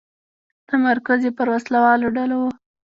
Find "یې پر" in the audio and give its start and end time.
1.25-1.47